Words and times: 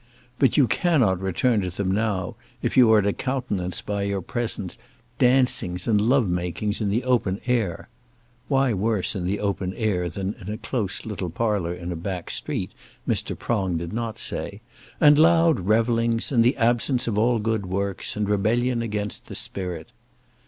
But 0.39 0.57
you 0.57 0.65
cannot 0.67 1.19
return 1.21 1.61
to 1.61 1.69
them 1.69 1.91
now, 1.91 2.35
if 2.63 2.75
you 2.75 2.91
are 2.91 3.03
to 3.03 3.13
countenance 3.13 3.81
by 3.83 4.01
your 4.01 4.23
presence 4.23 4.75
dancings 5.19 5.87
and 5.87 6.01
love 6.01 6.27
makings 6.27 6.81
in 6.81 6.89
the 6.89 7.03
open 7.03 7.39
air," 7.45 7.87
why 8.47 8.73
worse 8.73 9.13
in 9.15 9.25
the 9.25 9.39
open 9.39 9.75
air 9.75 10.09
than 10.09 10.33
in 10.39 10.49
a 10.51 10.57
close 10.57 11.05
little 11.05 11.29
parlour 11.29 11.75
in 11.75 11.91
a 11.91 11.95
back 11.95 12.31
street, 12.31 12.71
Mr. 13.07 13.37
Prong 13.37 13.77
did 13.77 13.93
not 13.93 14.17
say, 14.17 14.61
"and 14.99 15.19
loud 15.19 15.59
revellings, 15.59 16.31
and 16.31 16.43
the 16.43 16.57
absence 16.57 17.07
of 17.07 17.19
all 17.19 17.37
good 17.37 17.67
works, 17.67 18.15
and 18.15 18.27
rebellion 18.27 18.81
against 18.81 19.27
the 19.27 19.35
Spirit." 19.35 19.91